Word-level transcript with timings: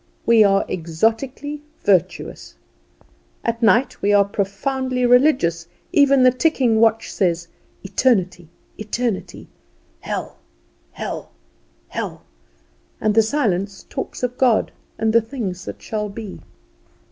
We 0.25 0.43
are 0.43 0.65
exotically 0.67 1.61
virtuous. 1.83 2.55
At 3.45 3.61
night 3.61 4.01
we 4.01 4.11
are 4.13 4.25
profoundly 4.25 5.05
religious; 5.05 5.67
even 5.91 6.23
the 6.23 6.31
ticking 6.31 6.79
watch 6.79 7.11
says, 7.13 7.47
"Eternity, 7.83 8.49
eternity! 8.79 9.47
hell, 9.99 10.39
hell, 10.93 11.29
hell!" 11.89 12.23
and 12.99 13.13
the 13.13 13.21
silence 13.21 13.85
talks 13.91 14.23
of 14.23 14.39
God, 14.39 14.71
and 14.97 15.13
the 15.13 15.21
things 15.21 15.65
that 15.65 15.79
shall 15.83 16.09
be. 16.09 16.39